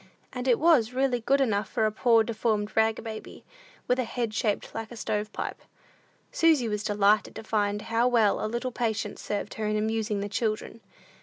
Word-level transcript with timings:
And 0.33 0.47
it 0.47 0.57
was 0.57 0.93
really 0.95 1.19
good 1.19 1.39
enough 1.41 1.69
for 1.69 1.85
a 1.85 1.91
poor 1.91 2.23
deformed 2.23 2.75
rag 2.75 3.03
baby, 3.03 3.43
with 3.87 3.99
a 3.99 4.03
head 4.03 4.33
shaped 4.33 4.73
like 4.73 4.91
a 4.91 4.95
stove 4.95 5.31
pipe. 5.31 5.61
Susy 6.31 6.67
was 6.67 6.83
delighted 6.83 7.35
to 7.35 7.43
find 7.43 7.83
how 7.83 8.07
well 8.07 8.43
a 8.43 8.49
little 8.49 8.71
patience 8.71 9.21
served 9.21 9.53
her 9.53 9.67
in 9.67 9.77
amusing 9.77 10.19
"the 10.19 10.27
children." 10.27 10.81